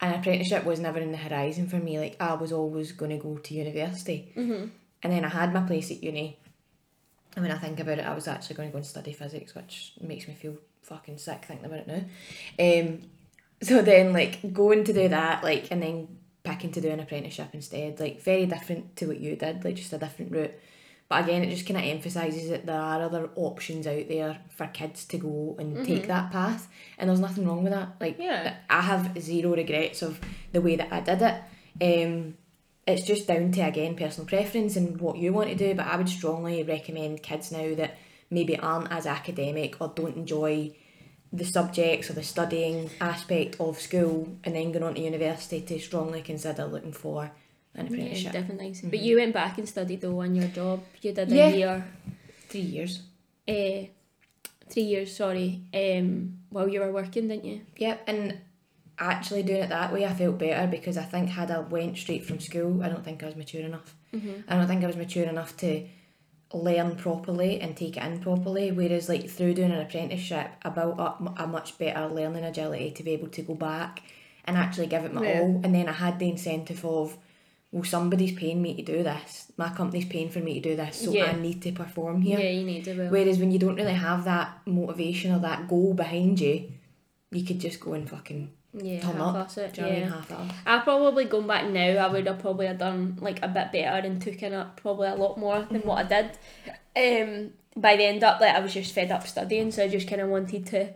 [0.00, 1.98] An apprenticeship was never in the horizon for me.
[1.98, 4.32] Like I was always going to go to university.
[4.36, 4.66] Mm-hmm.
[5.02, 6.38] And then I had my place at uni.
[7.36, 9.54] And when I think about it, I was actually going to go and study physics,
[9.54, 12.04] which makes me feel fucking sick thinking about it now.
[12.58, 13.02] Um,
[13.62, 16.17] so then like going to do that, like, and then
[16.48, 19.92] picking to do an apprenticeship instead, like very different to what you did, like just
[19.92, 20.54] a different route.
[21.08, 24.66] But again, it just kind of emphasises that there are other options out there for
[24.66, 27.94] kids to go and take that path, and there's nothing wrong with that.
[27.98, 28.56] Like, Yeah.
[28.68, 30.20] I have zero regrets of
[30.52, 31.42] the way that I did it.
[31.80, 32.36] Um,
[32.86, 35.74] it's just down to again personal preference and what you want to do.
[35.74, 37.96] But I would strongly recommend kids now that
[38.30, 40.74] maybe aren't as academic or don't enjoy
[41.32, 45.78] the subjects or the studying aspect of school and then going on to university to
[45.78, 47.30] strongly consider looking for
[47.74, 48.32] an Yeah, apprenticeship.
[48.32, 48.80] different things.
[48.82, 50.82] But you went back and studied though on your job.
[51.02, 51.48] You did a Yeah.
[51.50, 51.84] year
[52.48, 53.02] Three years.
[53.46, 53.84] uh,
[54.70, 57.60] three years, sorry, um, while you were working, didn't you?
[57.76, 58.38] Yep, and
[58.98, 62.24] actually doing it that way, I felt better because I think had I went straight
[62.26, 63.94] from school, I don't think I was mature enough.
[64.12, 65.86] I don't think I was mature enough to
[66.52, 68.72] learn properly and take it in properly.
[68.72, 73.02] Whereas, like through doing an apprenticeship, I built up a much better learning agility to
[73.02, 74.02] be able to go back
[74.44, 75.40] and actually give it my Yeah.
[75.40, 75.60] all.
[75.62, 77.18] And then I had the incentive of,
[77.70, 79.52] well, somebody's paying me to do this.
[79.58, 81.24] My company's paying for me to do this, so Yeah.
[81.26, 82.38] I need to perform here.
[82.38, 82.94] Yeah, you need to.
[82.94, 83.10] Will.
[83.10, 86.72] Whereas when you don't really have that motivation or that goal behind you,
[87.30, 88.50] you could just go and fucking
[88.82, 89.56] yeah, turn up.
[89.56, 89.74] it.
[89.74, 90.10] Do you know what I yeah.
[90.10, 90.48] mean?
[90.48, 90.66] Half.
[90.66, 94.06] I probably going back now, I would have probably have done like a bit better
[94.06, 96.30] and taken up probably a lot more than what I did.
[96.96, 100.08] Um, by the end up, like I was just fed up studying, so I just
[100.08, 100.88] kind of wanted to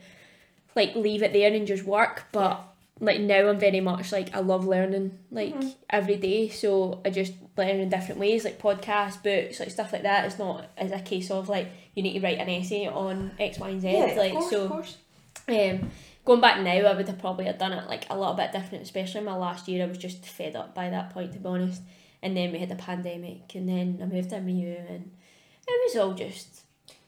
[0.74, 2.24] like leave it there and just work.
[2.32, 2.62] But
[3.00, 5.54] like now, I'm very much like I love learning like
[5.90, 10.02] every day, so I just learn in different ways, like podcasts, books, like stuff like
[10.02, 10.24] that.
[10.24, 13.58] It's not as a case of like you need to write an essay on X,
[13.58, 14.14] Y, and Z.
[14.16, 14.68] like so.
[14.68, 14.96] course.
[15.48, 15.90] Um,
[16.24, 18.84] going back now, I would have probably have done it like a little bit different,
[18.84, 19.84] especially my last year.
[19.84, 21.82] I was just fed up by that point, to be honest.
[22.22, 25.10] And then we had the pandemic, and then I moved to MU, and
[25.66, 26.60] it was all just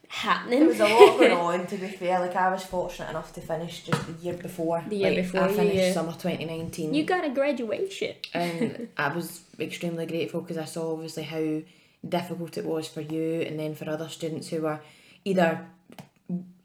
[0.09, 0.59] happening.
[0.59, 1.67] There was a lot going on.
[1.67, 4.83] To be fair, like I was fortunate enough to finish just the year before.
[4.87, 5.93] The year Like, before I you, finished yeah.
[5.93, 6.93] summer twenty nineteen.
[6.93, 8.15] you got a graduation.
[8.33, 11.61] and I was extremely grateful because I saw obviously how
[12.07, 14.79] difficult it was for you and then for other students who were
[15.23, 15.65] either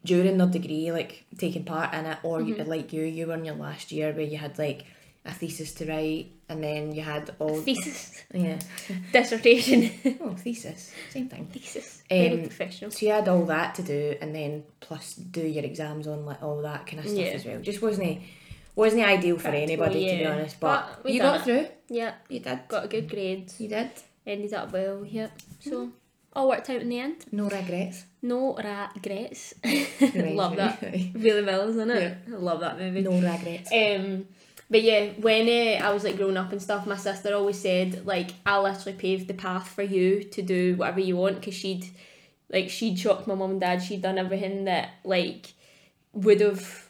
[0.03, 3.45] during their degree like taking part in it or you, like you you were in
[3.45, 4.85] your last year where you had like
[5.25, 8.57] a thesis to write and then you had all Thesis, yeah
[9.13, 12.01] dissertation, oh thesis same thing thesis.
[12.09, 12.91] Very Um, professional.
[12.91, 16.41] so you had all that to do and then plus do your exams on like
[16.41, 17.33] all that kind of stuff Yeah.
[17.39, 18.19] as well just wasn't it
[18.75, 21.43] wasn't ideal for Practical, anybody to be honest but, But you got it.
[21.43, 23.51] through Yeah, you did got a good grade.
[23.59, 23.91] you did
[24.25, 25.03] ended up well.
[25.05, 25.31] Yep.
[25.59, 25.89] So
[26.33, 27.25] all worked out in the end.
[27.31, 28.05] No regrets.
[28.21, 29.53] No regrets.
[30.15, 30.81] Love that.
[31.13, 32.17] Really well, isn't it?
[32.27, 33.01] I love that movie.
[33.01, 33.71] No regrets.
[33.71, 34.25] Um,
[34.69, 38.05] but yeah, when uh, I was like growing up and stuff, my sister always said
[38.05, 41.85] like I'll literally paved the path for you to do whatever you want because she'd
[42.49, 43.83] like she'd shocked my mum and dad.
[43.83, 45.53] She'd done everything that like
[46.13, 46.87] would have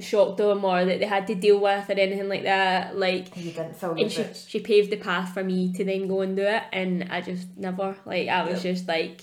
[0.00, 2.96] shocked them or that they had to deal with or anything like that.
[2.96, 6.20] Like You didn't fill and she, she paved the path for me to then go
[6.20, 8.74] and do it and I just never like I was Yep.
[8.76, 9.22] just like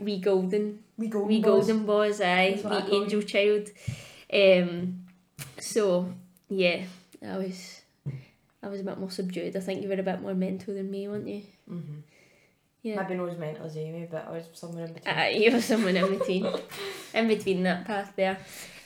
[0.00, 1.22] we golden We go.
[1.24, 3.68] wee golden boys aye That's what I wee call angel child
[4.32, 5.04] um
[5.58, 6.12] so
[6.48, 6.82] yeah
[7.26, 7.82] I was
[8.62, 10.90] I was a bit more subdued I think you were a bit more mental than
[10.90, 11.98] me weren't you Mm-hmm.
[12.82, 15.14] Yeah Maybe not as mental as Amy, but I was somewhere in between.
[15.18, 16.46] uh, you were someone in between
[17.14, 18.38] in between that path there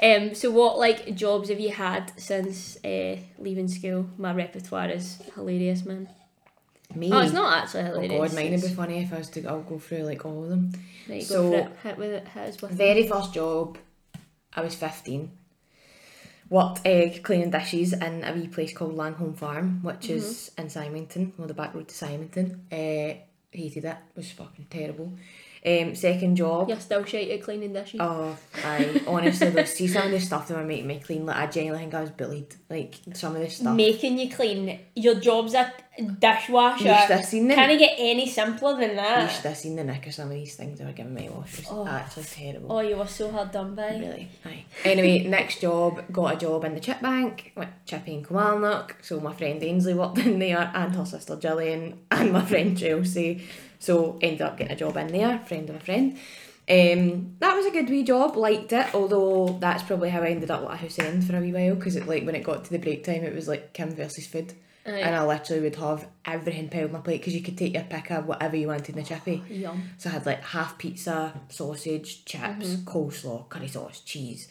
[0.03, 5.23] um so what like jobs have you had since uh, leaving school my repertoire is
[5.37, 6.09] hilarious man
[6.95, 7.11] Me.
[7.13, 9.45] oh it's not actually Oh hilarious god, mine would be funny if I was to.
[9.47, 10.73] I'll go through like all of them.
[11.09, 11.77] Right, go So- for it.
[11.85, 12.29] Hit with it.
[12.29, 12.75] Hit us with it.
[12.75, 13.79] Very first job,
[14.55, 15.31] I was 15.
[16.51, 21.33] Worked uh, cleaning dishes in a wee place called Langholm Farm, which is in Symington,
[21.39, 22.67] well, the back road to Symington.
[22.71, 23.15] Uh,
[23.55, 25.13] hated it, was fucking terrible.
[25.67, 27.99] Um, second job, You're still shite at cleaning dishes.
[28.03, 31.37] oh, I honestly, like, see some of the stuff that were making me clean, like,
[31.37, 32.55] I genuinely think I was bullied.
[32.69, 33.75] Like, some of this stuff.
[33.75, 34.79] Making you clean.
[34.95, 35.73] Your job's a
[36.19, 36.85] dishwasher.
[36.85, 37.57] You should have seen them.
[37.57, 39.31] Can it get any simpler than You that?
[39.31, 41.67] should have seen the nick of some of these things they were giving my washers.
[41.71, 41.87] Oh.
[41.87, 42.73] Actually terrible.
[42.73, 43.97] Oh, you were so hard done by.
[43.97, 44.29] Really?
[44.45, 44.65] Aye.
[44.85, 48.97] Anyway, next job, got a job in the chip bank, went chippy in Kilmarnock.
[49.03, 53.45] So my friend Ainsley worked in there, and her sister Gillian, and my friend Chelsea.
[53.79, 56.17] So ended up getting a job in there, friend of a friend.
[56.67, 58.95] Um, that was a good wee job, liked it.
[58.95, 61.75] Although that's probably how I ended up at a house end for a wee while,
[61.75, 64.27] because it like when it got to the break time, it was like Kim versus
[64.27, 64.55] food,
[64.87, 67.85] And I literally would have everything piled on my plate because you could take your
[67.85, 69.43] pick of whatever you wanted in the chippy.
[69.49, 69.91] Yum.
[69.97, 74.49] So I had like half pizza, sausage, chips, coleslaw, curry sauce, cheese.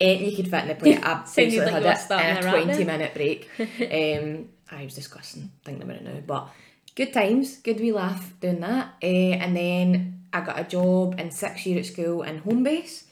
[0.00, 2.62] Anything you could fit in the plate, I basically like had it in a a
[2.64, 2.86] 20 then.
[2.86, 3.48] minute break.
[3.58, 6.20] um, I was disgusting, thinking about it now.
[6.26, 6.48] But
[6.94, 8.94] good times, good wee laugh doing that.
[9.02, 13.04] Uh, and then I got a job in sixth year at school in Homebase,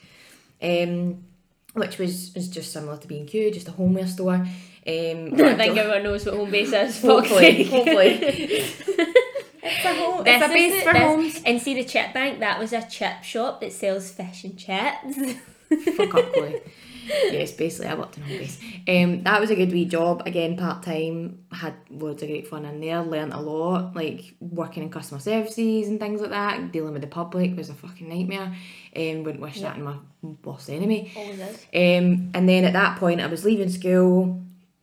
[0.62, 1.22] um,
[1.74, 4.46] which was, was just similar to B&Q, just a homeware store.
[4.84, 7.00] Um, I don't think everyone knows what Homebase is.
[7.02, 8.08] hopefully, hopefully.
[9.62, 11.42] it's a, home, This it's a base for this- homes.
[11.46, 15.34] And see the chip bank, that was a chip shop that sells fish and chips.
[15.96, 16.60] Fuck up, Chloe.
[17.06, 18.58] yes, basically, I worked in Homebase.
[18.88, 20.22] Um, that was a good wee job.
[20.26, 21.38] Again, part time.
[21.52, 23.02] Had loads of great fun in there.
[23.02, 26.72] Learned a lot, like working in customer services and things like that.
[26.72, 28.54] Dealing with the public was a fucking nightmare.
[28.96, 29.96] Um, wouldn't wish that on my
[30.44, 31.12] worst enemy.
[31.16, 31.56] Always is.
[31.72, 34.42] Um, and then at that point, I was leaving school.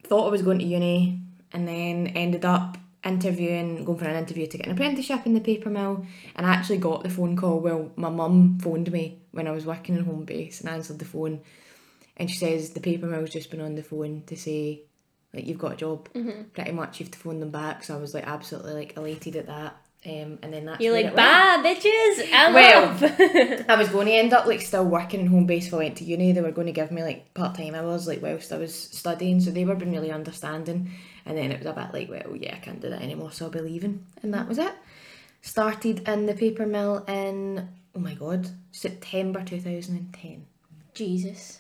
[0.09, 1.21] Thought I was going to uni,
[1.53, 5.39] and then ended up interviewing, going for an interview to get an apprenticeship in the
[5.39, 6.05] paper mill.
[6.35, 7.59] And I actually got the phone call.
[7.59, 11.05] Well, my mum phoned me when I was working in Homebase, and I answered the
[11.05, 11.41] phone.
[12.17, 14.81] And she says the paper mill's just been on the phone to say
[15.33, 16.09] like you've got a job.
[16.13, 16.49] Mm-hmm.
[16.53, 17.83] Pretty much, you have to phone them back.
[17.83, 19.77] So I was like absolutely like elated at that.
[20.05, 21.17] Um, and then that's You're like, went.
[21.17, 22.29] bye, bitches.
[22.33, 23.65] I'm Well.
[23.67, 26.05] I was going to end up like still working in Homebase if I went to
[26.05, 26.31] uni.
[26.31, 29.41] They were going to give me like part time hours like whilst I was studying,
[29.41, 30.91] so they were being really understanding.
[31.25, 33.45] And then it was a bit like, well, yeah, I can't do that anymore, so
[33.45, 34.05] I'll be leaving.
[34.23, 34.73] And that was it.
[35.41, 40.45] Started in the paper mill in oh my god, September two thousand and ten.
[40.93, 41.59] Jesus.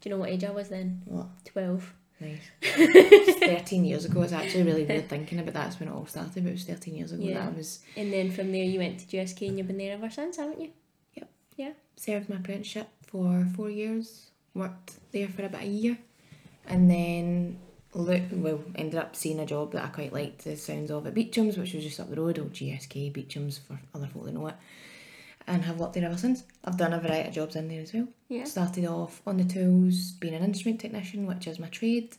[0.00, 1.02] Do you know what age I was then?
[1.04, 1.26] What?
[1.44, 1.94] 12.
[2.22, 3.36] Nice.
[3.40, 4.22] Thirteen years ago.
[4.22, 6.44] It's actually really weird thinking about that's when it all started.
[6.44, 7.22] But it was thirteen years ago.
[7.22, 7.44] Yeah.
[7.44, 10.10] That was And then from there you went to GSK and you've been there ever
[10.10, 10.70] since, haven't you?
[11.14, 11.28] Yep.
[11.56, 11.72] Yeah.
[11.96, 15.98] Served my apprenticeship for four years, worked there for about a year,
[16.66, 17.58] and then
[17.94, 21.14] look, well, ended up seeing a job that I quite liked the sounds of at
[21.14, 24.46] Beecham's, which was just up the road, or GSK Beecham's for other folk that know
[24.46, 24.54] it,
[25.46, 26.44] and have worked there ever since.
[26.64, 28.08] I've done a variety of jobs in there as well.
[28.28, 28.44] Yeah.
[28.44, 32.16] Started off on the tools, being an instrument technician, which is my trade,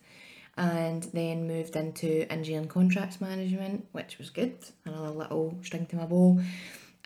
[0.57, 4.55] and then moved into engineering contracts management, which was good,
[4.86, 6.39] another little string to my bow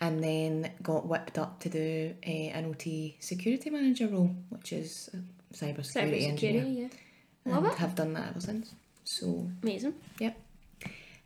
[0.00, 5.10] and then got whipped up to do a, an OT security manager role, which is
[5.12, 6.64] a cyber security Cyber engineer.
[7.44, 7.52] yeah.
[7.52, 7.78] Love and it.
[7.78, 8.74] have done that ever since.
[9.04, 9.94] So Amazing.
[10.20, 10.36] Yep.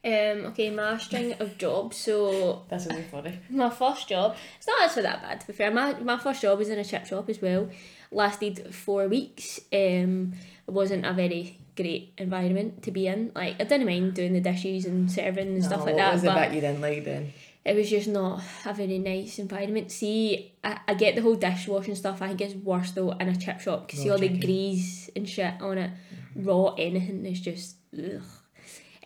[0.05, 1.97] Um, okay, my string of jobs.
[1.97, 3.39] So that's really funny.
[3.51, 5.71] my first job, it's not actually that bad to be fair.
[5.71, 7.69] My my first job was in a chip shop as well.
[8.11, 9.61] Lasted four weeks.
[9.73, 10.35] Um,
[10.67, 13.31] it wasn't a very great environment to be in.
[13.35, 15.97] Like I didn't mind doing the dishes and serving and stuff like that.
[15.97, 16.13] what that.
[16.15, 17.33] was but it that you didn't like then?
[17.65, 19.93] it was just not a very nice environment.
[19.93, 22.21] See, I, I get the whole dishwashing stuff.
[22.21, 25.29] I think it's worse though in a chip shop because see all the grease and
[25.29, 25.91] shit on it.
[26.35, 28.23] Raw anything is just ugh.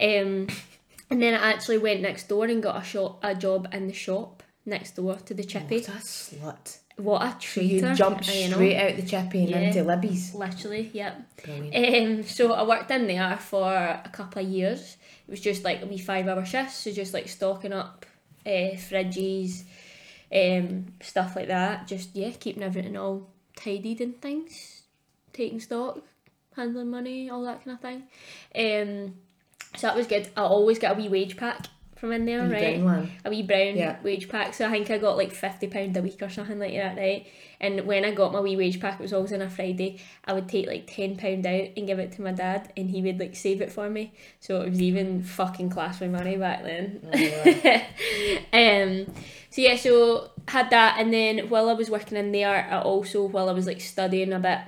[0.01, 0.47] Um,
[1.11, 3.93] and then I actually went next door and got a shop a job in the
[3.93, 5.77] shop next door to the chippy.
[5.81, 6.79] What a slut.
[6.97, 7.89] What a So traitor!
[7.91, 9.61] you jumped straight out the chippy and Yeah.
[9.61, 10.35] into Libby's.
[10.35, 11.21] Literally, yep.
[11.47, 14.97] Um, so I worked in there for a couple of years.
[15.29, 18.07] It was just like a wee five hour shifts, so just like stocking up
[18.47, 19.65] uh, fridges,
[20.35, 21.87] um, stuff like that.
[21.87, 24.83] Just yeah, keeping everything all tidied and things,
[25.35, 26.01] taking stock,
[26.55, 28.05] handling money, all that kind of thing.
[28.55, 29.15] Um,
[29.77, 30.29] so that was good.
[30.37, 32.79] I always get a wee wage pack from in there, right?
[32.79, 33.11] brown one.
[33.25, 33.97] a wee brown Yeah.
[34.03, 34.53] wage pack.
[34.53, 37.27] So I think I got like fifty pound a week or something like that, right?
[37.59, 39.99] And when I got my wee wage pack, it was always on a Friday.
[40.27, 43.01] I would take like ten pound out and give it to my dad, and he
[43.01, 44.13] would like save it for me.
[44.41, 47.01] So it was even fucking class with money back then.
[48.53, 49.15] um,
[49.51, 53.25] so yeah, so had that, and then while I was working in there, I also
[53.25, 54.59] while I was like studying a bit,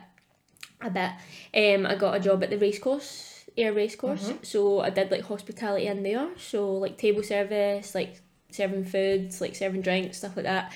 [0.80, 4.33] a bit, um, I got a job at the racecourse, Ayr racecourse.
[4.42, 9.55] So I did like hospitality in there, so like table service, like serving foods, like
[9.57, 10.73] serving drinks, stuff like that.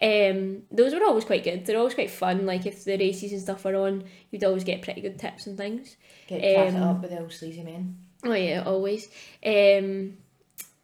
[0.00, 1.64] Um, those were always quite good.
[1.64, 2.44] They're always quite fun.
[2.46, 5.56] Like if the races and stuff were on, you'd always get pretty good tips and
[5.56, 5.96] things.
[6.28, 7.96] Get Um, up with the old sleazy men.
[8.24, 9.08] Oh yeah, always.
[9.44, 10.18] Um,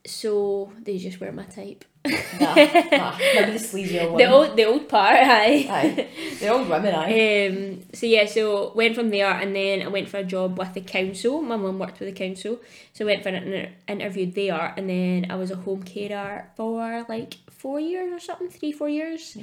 [0.06, 1.84] so they just weren't my type.
[2.04, 2.54] Nah,
[2.92, 3.18] nah.
[3.34, 5.66] Maybe the sleazy old The old, the old part, aye.
[5.70, 6.08] Aye.
[6.40, 7.46] The old women, aye.
[7.46, 10.74] Um, so yeah, so went from there and then I went for a job with
[10.74, 11.40] the council.
[11.42, 12.58] My mum worked with the council,
[12.92, 16.50] so I went for an inter- interview there, and then I was a home carer
[16.56, 19.36] for like four years or something, three four years.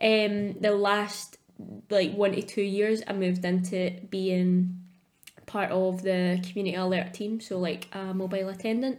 [0.00, 1.38] Um, the last
[1.88, 4.82] like one to two years, I moved into being
[5.46, 8.98] part of the community alert team, so like a mobile attendant.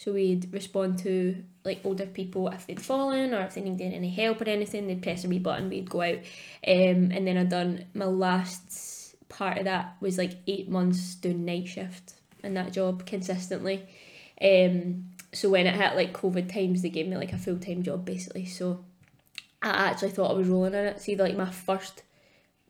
[0.00, 4.08] So we'd respond to like older people if they'd fallen or if they needed any
[4.08, 6.20] help or anything, they'd press a wee button, we'd go out.
[6.66, 11.44] Um, and then I'd done my last part of that was like eight months doing
[11.44, 13.86] night shift in that job consistently.
[14.40, 17.82] Um, so when it hit like COVID times, they gave me like a full time
[17.82, 18.46] job basically.
[18.46, 18.82] So
[19.60, 21.02] I actually thought I was rolling in it.
[21.02, 22.04] See, like my first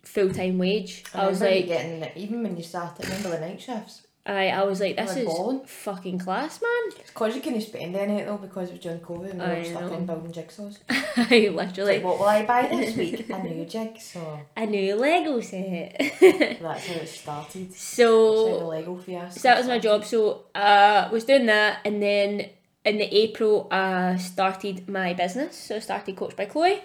[0.03, 4.03] full time wage, I, was like, getting even when you started, remember the night shifts?
[4.27, 5.61] I, I was like, this is balling.
[5.65, 6.99] fucking class, man.
[7.01, 9.53] It's because you couldn't spend any it though because was during COVID and we were
[9.53, 9.97] I all stuck know.
[9.97, 10.79] in building jigsaws.
[11.17, 13.29] I literally like, what will I buy this week?
[13.31, 14.39] A new jigsaw.
[14.57, 15.97] a new Lego set.
[16.21, 17.73] That's how it started.
[17.75, 20.05] So the Lego fiasco So that was my job.
[20.05, 22.51] So uh, I was doing that, and then
[22.85, 25.57] in the April, I started my business.
[25.57, 26.81] So I started Coach by Chloe,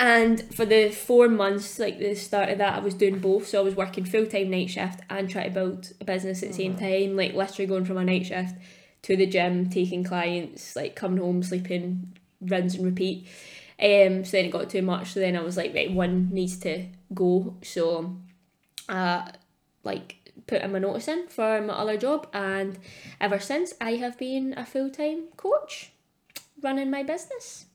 [0.00, 3.48] and for the four months, like the start of that, I was doing both.
[3.48, 6.48] So I was working full time night shift and trying to build a business at
[6.48, 7.16] the same time.
[7.16, 8.54] Like literally going from a night shift
[9.02, 13.28] to the gym, taking clients, like coming home, sleeping, rinse and repeat.
[13.78, 15.08] Um, so then it got too much.
[15.08, 17.56] So then I was like, right, one needs to go.
[17.62, 18.16] So,
[18.88, 19.30] uh,
[19.84, 22.78] like put in my notice in for my other job, and
[23.20, 25.92] ever since I have been a full time coach,
[26.62, 27.66] running my business,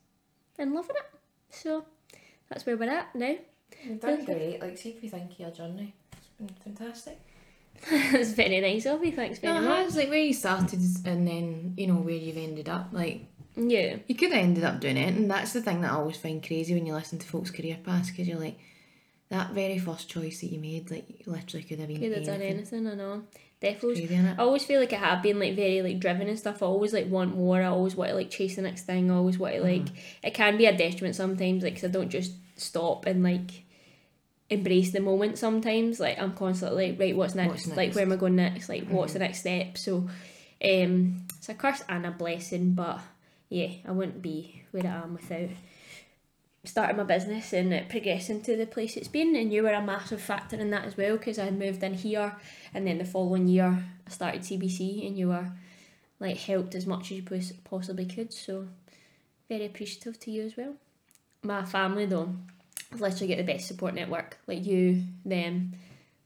[0.57, 1.19] and loving it.
[1.51, 1.85] So
[2.49, 3.35] that's where we're at now.
[3.83, 4.61] You've done great.
[4.61, 5.93] Like, see if you think of your journey.
[6.13, 7.19] It's been fantastic.
[7.91, 9.11] it's very nice of you.
[9.11, 9.77] Thanks very No, it much.
[9.85, 12.89] has, like where you started and then, you know, where you've ended up.
[12.91, 13.25] Like,
[13.57, 13.97] Yeah.
[14.07, 16.45] you could have ended up doing it, and that's the thing that I always find
[16.45, 18.57] crazy when you listen to folks' career paths because you're like,
[19.29, 22.25] that very first choice that you made, like, you literally could have been Could have
[22.25, 22.87] done anything.
[22.87, 23.23] I know.
[23.65, 24.07] Definitely.
[24.37, 26.61] I always feel like I have been like very like driven and stuff.
[26.61, 27.61] I always like want more.
[27.63, 29.09] I always want to like chase the next thing.
[29.09, 29.87] I always want to like.
[30.23, 33.63] It can be a detriment sometimes, like because I don't just stop and like
[34.51, 35.39] embrace the moment.
[35.39, 37.65] Sometimes, like I'm constantly like, right, what's next?
[37.65, 38.69] What's Like where am I going next?
[38.69, 39.79] Like what's the next step?
[39.79, 40.07] So,
[40.63, 42.99] um, it's a curse and a blessing, but
[43.49, 45.49] yeah, I wouldn't be where I am without
[46.65, 50.21] starting my business and progressing to the place it's been and you were a massive
[50.21, 52.35] factor in that as well because I moved in here
[52.73, 55.51] and then the following year I started CBC and you were
[56.19, 57.23] like helped as much as you
[57.63, 58.67] possibly could so
[59.49, 60.75] very appreciative to you as well.
[61.43, 62.35] My family though
[62.91, 65.73] I've literally get the best support network like you them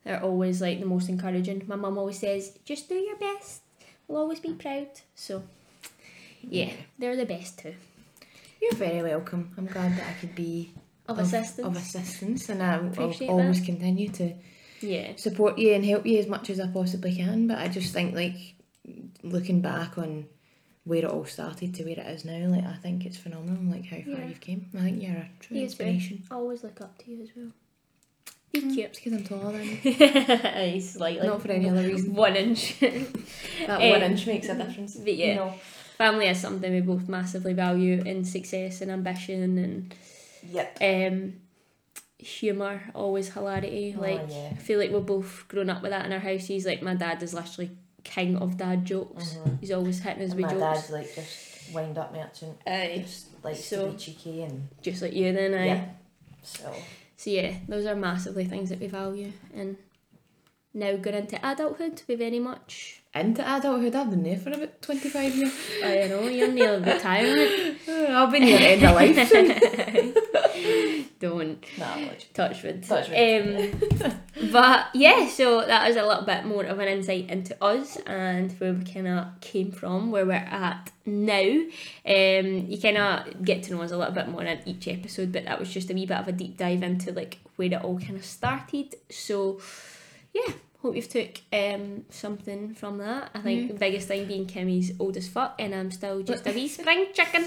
[0.04, 1.63] they're always like the most encouraging.
[1.67, 3.62] My mum always says just do your best.
[4.08, 4.88] We'll always be proud.
[5.15, 5.43] So
[6.41, 7.75] yeah they're the best too
[8.62, 9.52] You're very welcome.
[9.58, 10.74] I'm glad that I could be
[11.08, 14.33] of, assistance Of assistance, and I will always continue to
[14.81, 17.48] yeah support you and help you as much as I possibly can.
[17.48, 18.56] But I just think, like,
[19.23, 20.25] looking back on
[20.83, 23.86] where it all started to where it is now, like, I think it's phenomenal, like,
[23.86, 24.27] how far Yeah.
[24.27, 24.69] you've came.
[24.77, 26.23] I think you're a true He inspiration.
[26.31, 27.52] I always look up to you as well.
[28.52, 28.94] Be Mm, cute.
[28.96, 29.77] Because I'm taller than you.
[30.73, 31.27] He's slightly.
[31.27, 32.13] Not for any other reason.
[32.27, 32.79] One inch.
[32.79, 34.96] That Um, one inch makes a difference.
[34.96, 35.36] but yeah.
[35.36, 35.54] Know.
[36.00, 39.93] Family is something we both massively value in success and ambition and
[40.50, 40.77] Yep.
[40.81, 41.33] um,
[42.17, 43.93] humour, always hilarity.
[43.97, 44.50] Oh, like yeah.
[44.54, 46.65] I feel like we're both grown up with that in our houses.
[46.65, 47.71] Like my dad is literally
[48.06, 49.37] king of dad jokes.
[49.60, 50.43] He's always hitting us Mm-hmm.
[50.45, 50.62] And with my jokes.
[50.62, 52.58] My dad's like just wind up merchant.
[52.65, 55.85] Aye, Just like So- cheeky and just like you then, I yeah.
[56.43, 56.73] So
[57.17, 59.75] So yeah, those are massively things that we value and
[60.73, 65.10] now going into adulthood, we very much into adulthood, I've been there for about twenty
[65.10, 65.53] five years.
[65.83, 67.79] I don't know, you're near retirement.
[67.87, 70.25] I've been here end of life.
[71.19, 71.97] Don't nah,
[72.33, 72.83] touch wood.
[72.83, 73.73] Touch wood.
[74.03, 74.12] Um,
[74.51, 78.51] but yeah, so that is a little bit more of an insight into us and
[78.53, 81.41] where we kind of came from, where we're at now.
[82.05, 85.31] Um, you kind of get to know us a little bit more in each episode,
[85.31, 87.83] but that was just a wee bit of a deep dive into like where it
[87.83, 88.95] all kind of started.
[89.10, 89.60] So
[90.33, 93.32] yeah, hope you've took um something from that.
[93.34, 96.52] I think the biggest thing being Kimmy's old as fuck, and I'm still just a
[96.52, 97.46] wee spring chicken.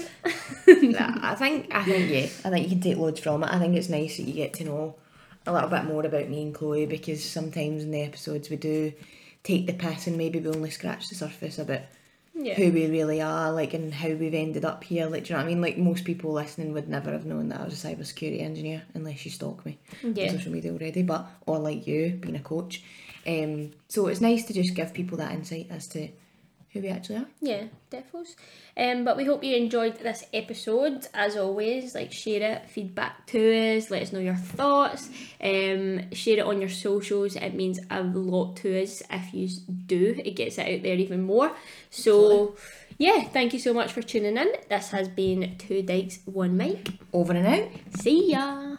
[0.67, 3.49] nah, I think I think yeah, I think you can take loads from it.
[3.51, 4.95] I think it's nice that you get to know
[5.45, 8.93] a little bit more about me and Chloe because sometimes in the episodes we do
[9.43, 11.81] take the piss and maybe we only scratch the surface about
[12.33, 12.53] Yeah.
[12.55, 15.05] who we really are, like and how we've ended up here.
[15.07, 15.61] Like, do you know what I mean?
[15.61, 19.25] Like most people listening would never have known that I was a cybersecurity engineer unless
[19.25, 20.25] you stalk me Yeah.
[20.31, 21.03] on social media already.
[21.03, 22.83] But or like you being a coach.
[23.25, 26.09] Um, so it's nice to just give people that insight as to
[26.73, 27.27] who we actually are.
[27.39, 28.35] Yeah, defos.
[28.75, 31.07] Um, but we hope you enjoyed this episode.
[31.13, 35.09] As always, like share it, feedback to us, let us know your thoughts.
[35.39, 37.35] Um, share it on your socials.
[37.35, 39.47] It means a lot to us if you
[39.85, 40.19] do.
[40.25, 41.51] It gets it out there even more.
[41.91, 42.55] So,
[42.97, 44.51] yeah, thank you so much for tuning in.
[44.67, 46.89] This has been Two Dykes, One Mic.
[47.13, 47.69] Over and out.
[47.99, 48.77] See ya.